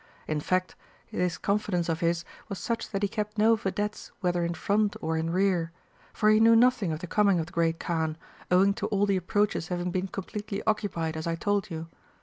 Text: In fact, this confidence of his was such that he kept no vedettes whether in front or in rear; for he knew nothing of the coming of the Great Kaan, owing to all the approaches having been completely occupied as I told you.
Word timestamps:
In 0.27 0.39
fact, 0.39 0.75
this 1.11 1.37
confidence 1.37 1.87
of 1.87 1.99
his 1.99 2.25
was 2.49 2.57
such 2.57 2.89
that 2.89 3.03
he 3.03 3.07
kept 3.07 3.37
no 3.37 3.55
vedettes 3.55 4.11
whether 4.19 4.43
in 4.43 4.55
front 4.55 4.95
or 4.99 5.15
in 5.15 5.29
rear; 5.29 5.71
for 6.11 6.31
he 6.31 6.39
knew 6.39 6.55
nothing 6.55 6.91
of 6.91 7.01
the 7.01 7.05
coming 7.05 7.39
of 7.39 7.45
the 7.45 7.51
Great 7.53 7.79
Kaan, 7.79 8.17
owing 8.49 8.73
to 8.73 8.87
all 8.87 9.05
the 9.05 9.15
approaches 9.17 9.67
having 9.67 9.91
been 9.91 10.07
completely 10.07 10.63
occupied 10.65 11.15
as 11.15 11.27
I 11.27 11.35
told 11.35 11.69
you. 11.69 11.87